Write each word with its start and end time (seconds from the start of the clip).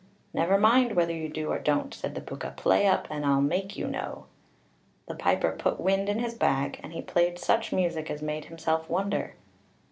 "Never 0.33 0.57
mind 0.57 0.95
whether 0.95 1.13
you 1.13 1.29
do 1.29 1.51
or 1.51 1.59
you 1.59 1.63
don't," 1.63 1.93
said 1.93 2.15
the 2.15 2.21
Púca. 2.21 2.55
"Play 2.57 2.87
up, 2.87 3.05
and 3.11 3.23
I'll 3.23 3.39
make 3.39 3.77
you 3.77 3.85
know." 3.85 4.25
The 5.07 5.13
piper 5.13 5.51
put 5.51 5.79
wind 5.79 6.09
in 6.09 6.17
his 6.17 6.33
bag, 6.33 6.79
and 6.81 6.91
he 6.93 7.03
played 7.03 7.37
such 7.37 7.71
music 7.71 8.09
as 8.09 8.19
made 8.19 8.45
himself 8.45 8.89
wonder. 8.89 9.35